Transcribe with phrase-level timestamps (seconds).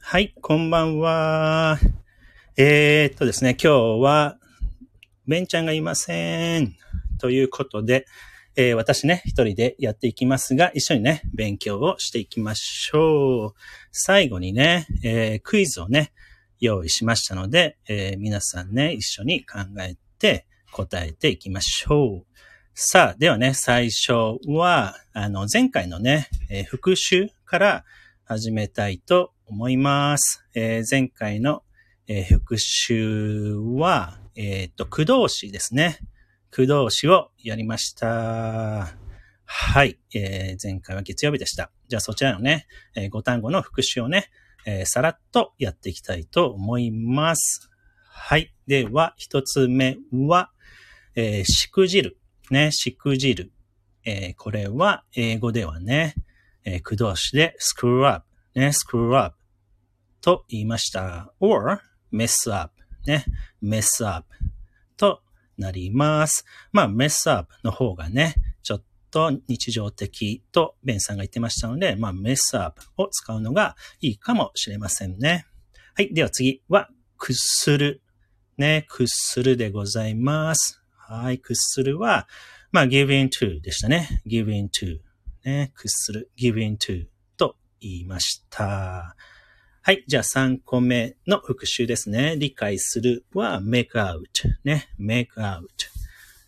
[0.00, 1.78] はい、こんばんは。
[2.58, 4.38] えー、っとですね、今日は、
[5.26, 6.76] ベンちゃんがいません。
[7.18, 8.04] ということで、
[8.54, 13.60] えー、私ね、一人でやっていきますが、一緒にね、勉強をしていきましょう。
[13.90, 16.12] 最後にね、えー、クイズをね、
[16.60, 22.26] 用意しましたので、え、皆さんね、一緒に考えて答えていきましょう。
[22.74, 27.84] さあ、ではね、最初は、あの、前回のね、えー、復習から
[28.24, 30.46] 始めたいと思います。
[30.54, 31.64] えー、前回の、
[32.06, 35.98] えー、復習は、えっ、と、駆動詞ですね。
[36.50, 38.88] 駆動詞をやりました。
[39.44, 40.56] はい、え。
[40.62, 41.70] 前回は月曜日でした。
[41.88, 42.66] じゃあそちらのね、
[42.96, 44.30] え、5単語の復習をね、
[44.64, 47.68] え、さらっとやっていきたいと思います。
[48.08, 48.54] はい。
[48.66, 50.50] では、一つ目は、
[51.14, 52.16] え、しくじる。
[52.50, 53.52] ね、しくじる。
[54.04, 56.14] えー、これは、英語ではね、
[56.64, 58.26] えー、駆動詞で screw up。
[58.54, 59.36] ね、screw up
[60.20, 61.32] と言いました。
[61.40, 61.80] or
[62.12, 62.72] mess up。
[63.06, 63.24] ね、
[63.62, 64.26] mess up
[64.96, 65.22] と
[65.58, 66.44] なります。
[66.72, 75.46] まあ、mess up の方がね、ちょっと日常的とベンさんが言ってましたので、まあ、mess up を使うのがいいかもしれませんね。
[75.94, 76.12] はい。
[76.12, 78.02] では次は、くする。
[78.58, 80.81] ね、くするでございます。
[81.12, 81.38] はい。
[81.38, 82.26] くするは、
[82.70, 84.22] まあ、give in to でしたね。
[84.26, 84.98] give in to。
[85.44, 86.30] ね、くする。
[86.38, 89.14] give in to と言いました。
[89.82, 90.04] はい。
[90.06, 92.36] じゃあ3個目の復習ですね。
[92.38, 94.20] 理解するは make out
[94.64, 94.88] ね。
[94.98, 95.66] make out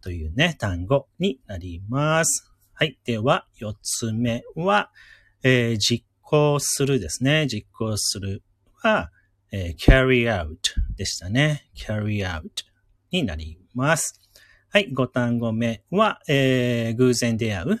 [0.00, 2.50] というね、単語になります。
[2.74, 2.98] はい。
[3.04, 4.90] では、4つ目は、
[5.44, 7.46] えー、実行するですね。
[7.46, 8.42] 実行する
[8.74, 9.12] は、
[9.52, 10.56] えー、carry out
[10.96, 11.68] でしたね。
[11.76, 12.42] carry out
[13.12, 14.27] になります。
[14.70, 14.90] はい。
[14.92, 17.80] 5単語目は、えー、偶然出会う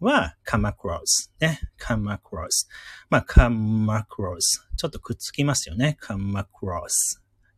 [0.00, 1.60] は come across ね。
[1.80, 2.66] come across。
[3.10, 4.40] まあ come across。
[4.76, 5.96] ちょっとくっつきますよね。
[6.02, 6.88] come across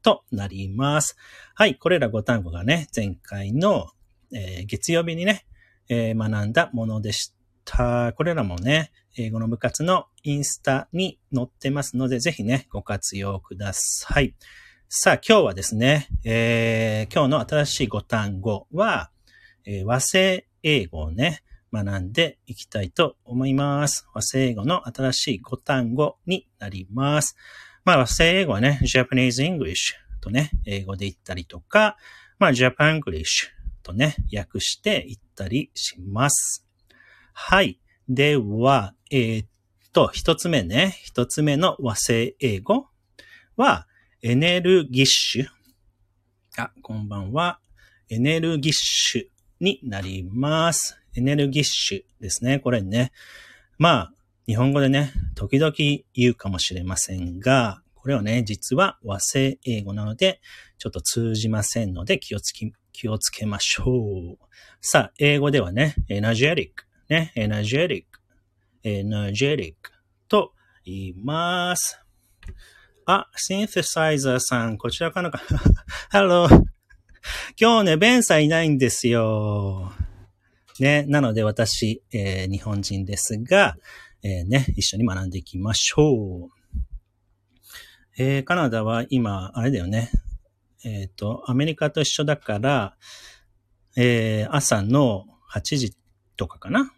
[0.02, 1.16] となります。
[1.54, 1.76] はい。
[1.76, 3.88] これら5単語がね、前回の、
[4.34, 5.46] えー、月曜日にね、
[5.88, 7.32] えー、学んだものでし
[7.64, 8.12] た。
[8.19, 14.34] これらもね、英語の部活のインスタに載ってますので、ぜひね、ご活用ください。
[14.88, 19.10] さあ、今日はですね、えー、今日の新しい5単語は、
[19.64, 21.42] えー、和製英語をね、
[21.72, 24.06] 学んでいきたいと思います。
[24.14, 27.34] 和製英語の新しい5単語になります。
[27.84, 29.75] まあ和製英語はね、Japanese English
[30.20, 31.96] とね、英語で言ったりとか、
[32.38, 33.48] まあ Japan English
[33.82, 36.64] とね、訳して言ったりします。
[37.32, 37.80] はい。
[38.08, 39.48] では、えー、っ
[39.92, 42.86] と、一つ目ね、一つ目の和製英語
[43.56, 43.88] は、
[44.22, 45.47] エネルギッシュ。
[46.56, 47.60] あ、こんばんは。
[48.09, 50.99] エネルギッシュになります。
[51.15, 52.59] エネルギッシュですね。
[52.59, 53.12] これね。
[53.76, 54.12] まあ、
[54.47, 55.75] 日本語でね、時々
[56.15, 60.41] 言うかもしれませんが、これはね、実は和製英語なので、
[60.78, 64.38] ちょっと通じませんので気をつき、気をつけましょう。
[64.81, 69.91] さあ、英語ではね、エナジェリック、ね、 energetic、energetic
[70.26, 70.53] と
[70.87, 72.00] 言います。
[73.09, 75.41] あ、シンセサイザーさん、こちらかなか。
[76.10, 76.64] Hello。
[77.56, 79.93] 今日ね、ベンさんいないんですよ。
[80.81, 81.05] ね。
[81.06, 83.77] なので私、えー、日本人ですが、
[84.25, 86.50] えー、ね、一緒に学んでいきましょう。
[88.19, 90.11] えー、カナダは今、あれだよね。
[90.83, 92.97] えっ、と、アメリカと一緒だから、
[93.97, 95.97] え朝の8時
[96.37, 96.93] とかかな。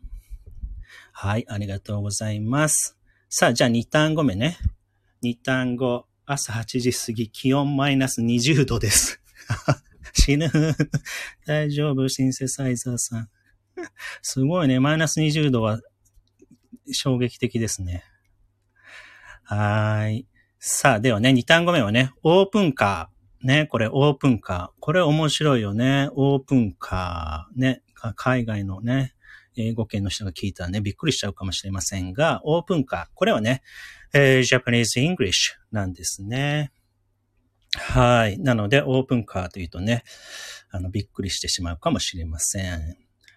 [1.12, 2.96] はい、ありがとうございます。
[3.28, 4.56] さあ、じゃあ2単語目ね。
[5.22, 9.20] 2単語、朝8時過ぎ、気温マイナス20度です。
[10.12, 10.50] 死ぬ。
[11.46, 13.28] 大丈夫、シンセサイザーさん。
[14.22, 14.80] すごいね。
[14.80, 15.80] マイナス20度は
[16.92, 18.04] 衝撃的ですね。
[19.44, 20.26] はい。
[20.58, 23.46] さあ、ではね、2単語目はね、オープンカー。
[23.46, 24.80] ね、これオープンカー。
[24.80, 26.08] これ面白いよね。
[26.12, 27.60] オープンカー。
[27.60, 27.82] ね、
[28.16, 29.14] 海外のね、
[29.58, 33.06] 英語圏の人が聞いたらね、びっくりしちゃうかもしれませんが、オープンカー。
[33.14, 33.62] これはね、
[34.14, 36.72] えー、Japanese English なんですね。
[37.76, 38.38] はい。
[38.38, 40.04] なので、オープンカーというとね、
[40.70, 42.96] あの、びっくりしてしまうかもしれません。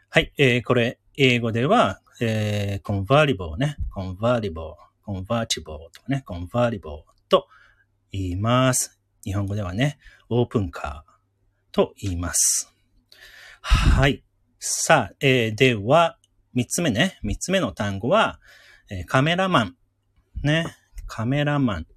[0.09, 4.75] はい、えー、これ、英語では、えー、convertible ね、convertible,
[5.05, 7.47] convertible とかね、convertible と
[8.11, 8.99] 言います。
[9.23, 9.97] 日本語ではね、
[10.29, 11.11] オープンカー
[11.73, 12.73] と言います。
[13.61, 14.23] はい。
[14.63, 16.19] さあ、えー、では、
[16.53, 17.17] 三つ目ね。
[17.23, 18.39] 三つ目の単語は、
[18.91, 19.75] えー、カメラマン。
[20.43, 20.67] ね。
[21.07, 21.87] カメラマン。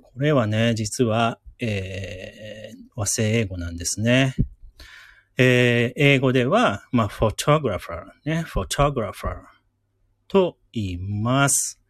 [0.00, 4.36] これはね、実は、えー、和製英語なんですね。
[5.36, 9.40] えー、英語では、まあ、photographer ね、photographer
[10.28, 11.82] と言います。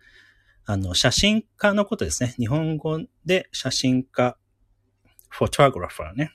[0.64, 2.35] あの、写真家のことですね。
[2.38, 4.38] 日本語で写真家、
[5.31, 6.32] photographer ね。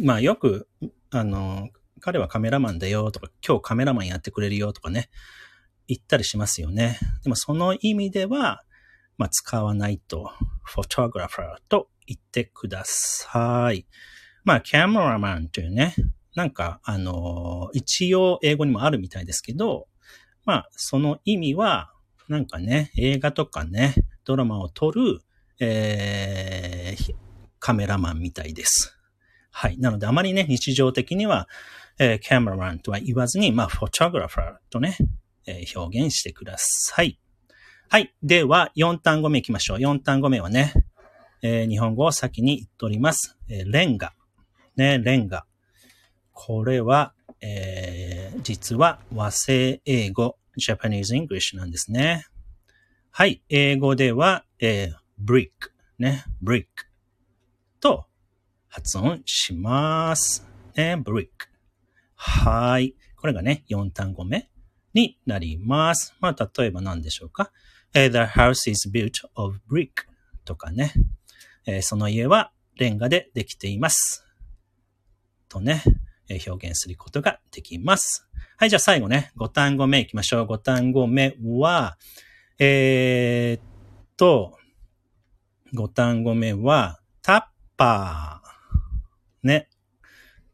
[0.00, 0.66] まあ、よく、
[1.10, 1.68] あの、
[2.02, 5.08] 彼はカメラマンだよとか、今日カメラマンやってくれるよとかね、
[5.86, 6.98] 言ったりしますよね。
[7.22, 8.64] でもその意味では、
[9.18, 10.32] まあ、使わないと、
[10.68, 13.86] photographer と言ってください。
[14.42, 15.94] まあ、キャメラマンというね、
[16.34, 19.86] なんか、あの、一応英語にもあるみたいですけど、
[20.44, 21.92] まあ、その意味は、
[22.28, 23.94] なんかね、映画とかね、
[24.24, 25.20] ドラマを撮る、
[25.60, 27.14] えー、
[27.60, 28.98] カメラマンみたいです。
[29.52, 29.78] はい。
[29.78, 31.46] なので、あまりね、日常的には、
[32.02, 34.96] えー、キャメラマンとは言わずに、まあ、フォトグラファーとね、
[35.46, 37.20] えー、表現してください。
[37.88, 38.12] はい。
[38.24, 39.78] では、4単語目行きましょう。
[39.78, 40.72] 4単語目はね、
[41.42, 43.38] えー、日本語を先に言っております。
[43.48, 44.14] えー、レンガ。
[44.76, 45.46] ね、レンガ。
[46.32, 52.24] これは、えー、実は和製英語、Japanese English なんですね。
[53.12, 53.44] はい。
[53.48, 55.50] 英語では、えー、brick
[56.00, 56.66] ね、brick
[57.78, 58.06] と
[58.68, 60.44] 発音します。
[60.74, 61.51] ね、brick。
[62.24, 62.94] はい。
[63.16, 64.48] これがね、4単語目
[64.94, 66.14] になります。
[66.20, 67.50] まあ、例えば何でしょうか
[67.94, 69.88] ？The house is built of brick
[70.44, 70.94] とかね。
[71.80, 74.24] その家はレンガでできています。
[75.48, 75.82] とね、
[76.46, 78.28] 表現することができます。
[78.56, 80.46] はい、じゃあ最後ね、5単語目いきましょう。
[80.46, 81.98] 5単語目は、
[82.60, 83.62] えー、っ
[84.16, 84.56] と、
[85.74, 89.48] 5単語目は、タッパー。
[89.48, 89.68] ね。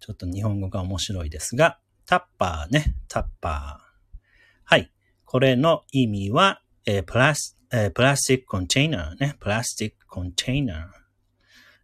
[0.09, 4.17] ちょっと日本語が面白いですが、タッパーね、タッパー。
[4.65, 4.91] はい。
[5.27, 9.37] これの意味は、えー、プラス、えー、プラスチックコンテイナーね。
[9.39, 10.87] プラスチックコンテイナー。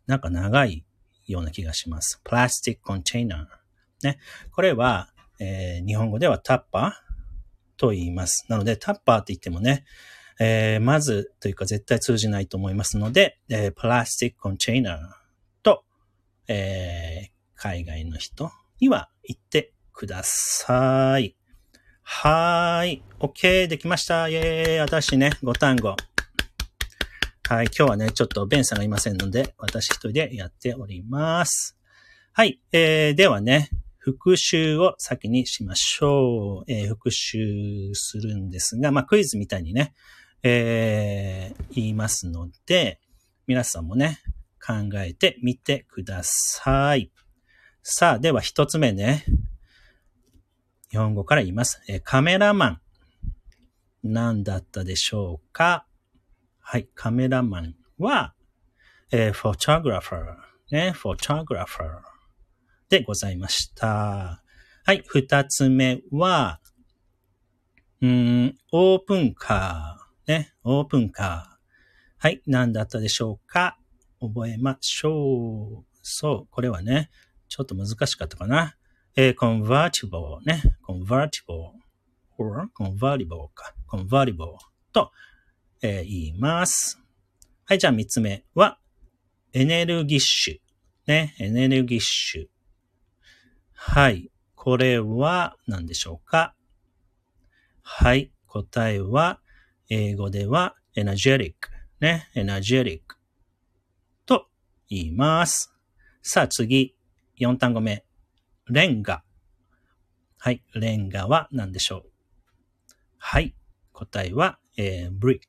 [0.06, 0.86] なんか長い
[1.26, 2.18] ような気がします。
[2.24, 4.08] プラスチックコンテイナー。
[4.08, 4.18] ね。
[4.52, 8.46] これは、えー、日本語ではタッパーと言います。
[8.48, 9.84] なので、タッパーって言ってもね、
[10.40, 14.98] えー、まずというか絶対通じないと思いますので、えー、プラスチックコンテイナー
[15.62, 15.84] と、
[16.48, 17.33] えー、
[17.64, 21.34] 海外の人には言ってください。
[22.02, 23.02] はーい。
[23.18, 23.68] OK。
[23.68, 24.28] できました。
[24.28, 24.78] イェーイ。
[24.80, 25.96] 私ね、5単語。
[27.48, 27.64] はい。
[27.64, 31.78] 今日はね、ちょっとベンさんがいませんので、私一人でやっております。
[32.34, 32.60] はい。
[32.72, 36.70] えー、ではね、復習を先にしましょう。
[36.70, 39.94] えー、復習するんですが、まあ、クイズみたいにね、
[40.42, 43.00] えー、言いますので、
[43.46, 44.18] 皆さんもね、
[44.62, 47.10] 考えてみてください。
[47.86, 49.26] さあ、では一つ目ね。
[50.90, 51.82] 日本語から言います。
[51.86, 52.80] え、カメラマン。
[54.02, 55.86] 何だったでしょうか？
[56.60, 58.32] はい、カメラマンは、
[59.12, 60.24] えー、フォトグラファー。
[60.70, 61.88] ね、フォトグラファー。
[62.88, 64.42] でございました。
[64.86, 66.60] はい、二つ目は、
[68.00, 70.32] うん、オープンカー。
[70.32, 72.24] ね、オープンカー。
[72.26, 73.76] はい、何だったでしょうか？
[74.22, 75.84] 覚えましょう。
[76.00, 77.10] そう、これはね、
[77.54, 78.74] ちょっと難しかったかな。
[79.14, 80.76] えー、convertible ね。
[80.84, 81.70] convertible
[82.36, 83.72] or convertible か。
[83.88, 84.56] convertible
[84.92, 85.12] と、
[85.80, 87.00] えー、言います。
[87.64, 88.80] はい、じゃあ三つ目は、
[89.52, 91.12] エネルギッシュ。
[91.12, 92.46] ね、エネルギッシュ。
[93.72, 94.32] はい。
[94.56, 96.56] これは何でしょうか？
[97.82, 98.32] はい。
[98.48, 99.40] 答えは、
[99.88, 101.54] 英語では energetic
[102.00, 102.32] ね。
[102.34, 103.02] energetic
[104.26, 104.48] と
[104.88, 105.72] 言います。
[106.20, 106.96] さあ次、
[107.38, 108.04] 4単語目。
[108.68, 109.22] レンガ。
[110.38, 110.62] はい。
[110.74, 112.10] レンガは何でしょう？
[113.18, 113.54] はい。
[113.92, 115.40] 答えは、えー、brick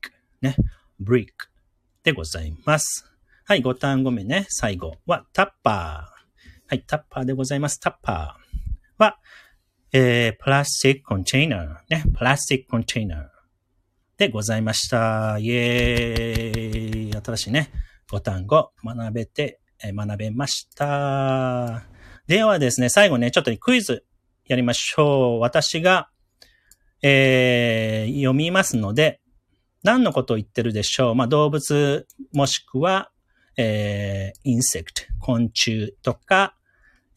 [0.41, 0.55] ね。
[1.01, 1.27] brick
[2.03, 3.05] でございます。
[3.45, 3.61] はい。
[3.61, 4.45] 5単語目ね。
[4.49, 6.15] 最後はタッパー。
[6.67, 7.79] はい、タッパーでございます。
[7.79, 9.19] タッパーは、
[9.91, 11.95] えー、 plastic container。
[11.95, 13.27] ね、 plastic container
[14.17, 15.37] でございました。
[15.39, 17.21] イェーイ。
[17.23, 17.69] 新しいね、
[18.09, 19.59] 5単語学べて、
[19.93, 21.83] 学べました。
[22.27, 24.05] ではですね、最後ね、ちょっとクイズ
[24.45, 25.39] やりましょう。
[25.39, 26.09] 私が、
[27.01, 29.21] えー、読みますので、
[29.83, 31.15] 何のことを言ってるでしょう？
[31.15, 33.11] まあ、動物、もしくは、
[33.57, 36.55] えー、 insect、昆虫とか、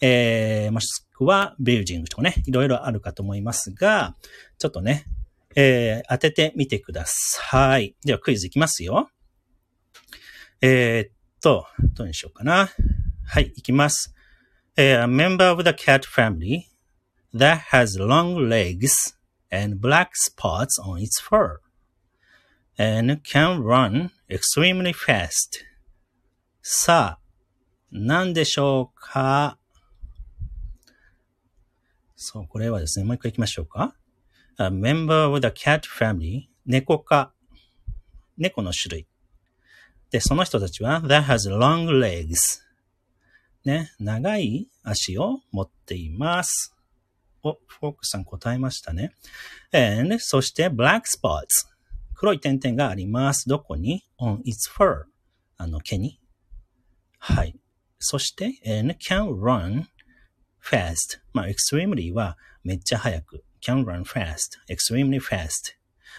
[0.00, 4.14] えー、もしくはビルジングとかね、いろいろあるかと思いますが、
[4.58, 5.06] ちょっとね、
[5.56, 7.96] えー、当ててみてください。
[8.04, 9.08] ではクイズいきますよ。
[10.60, 12.68] えー、と、どうにしようかな。
[13.24, 14.14] はい、いきます。
[14.76, 16.62] A member of the cat family
[17.34, 19.16] that has long legs
[19.50, 21.58] and black spots on its fur
[22.78, 25.64] and can run extremely fast.
[26.62, 27.20] さあ、
[27.90, 29.58] 何でしょうか
[32.16, 33.94] そう、これはですね、もう一回行きましょうか。
[34.58, 37.32] A member of the cat family, 猫科。
[38.36, 39.08] 猫の種類。
[40.10, 42.34] で、その人たちは、that has long legs.
[43.64, 46.74] ね、長い足を持っています。
[47.42, 49.12] お、フォークさん答えましたね。
[49.72, 51.68] and, そして、black spots.
[52.14, 53.48] 黒い点々があります。
[53.48, 55.04] どこに ?on its fur.
[55.56, 56.20] あの、毛に。
[57.18, 57.54] はい。
[57.98, 59.84] そして、and can run
[60.62, 61.20] fast.
[61.32, 63.44] まあ、extremely はめっちゃ速く。
[63.60, 64.58] can run fast.
[64.68, 65.74] extremely fast.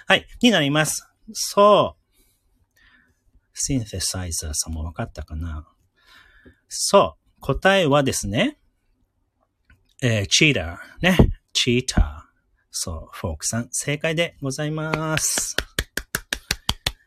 [0.08, 0.27] はい。
[0.41, 1.08] になります。
[1.34, 1.99] そう。
[3.62, 5.68] シンセサイザーさんも分かったかな？
[6.68, 7.42] そう。
[7.42, 8.58] 答えはですね、
[10.01, 11.12] えー、チーター。
[11.12, 11.18] ね。
[11.54, 12.30] チーター。
[12.72, 13.18] そう。
[13.18, 15.56] フォークさん、正解でございます。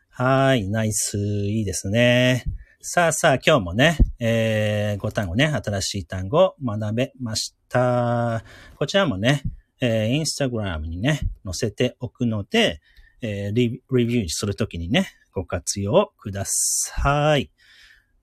[0.09, 0.67] はい。
[0.69, 1.17] ナイス。
[1.17, 2.45] いいですね。
[2.81, 8.43] さあさあ、今日もね、えー、5単語ね、新しい単語を学べました。
[8.75, 9.41] こちらもね、
[9.79, 12.81] えー、インスタグラムにね、載せておくので、
[13.23, 17.49] えー、リビューするときにね、ご活用ください。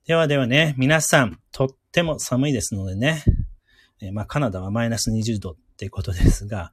[0.06, 3.24] ではではね、皆さん、とっても寒いですのでね、
[4.02, 6.70] えー、まあ、カナダはマイナス20度っていうことですが、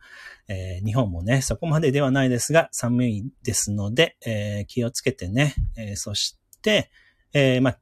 [0.49, 6.91] えー、日本もね、そこまでではないですが、寒いですので、えー、気をつけてね、えそして、
[7.31, 7.79] え、まあ、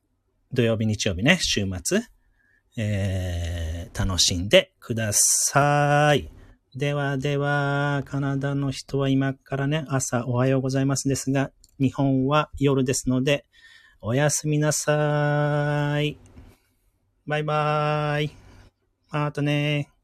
[0.53, 2.01] 土曜日、日曜日ね、週末、
[2.77, 6.29] え、楽しんでください。
[6.75, 13.46] ではでは、カナダの人は今からね、朝おはようございますですが、日本は夜ですので、
[14.01, 16.17] おやすみなさい。
[17.25, 18.32] バイバーイ。
[19.10, 19.94] またね